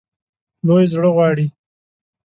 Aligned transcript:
لوی 0.67 0.85
زړه 0.93 1.09
غواړي. 1.15 1.45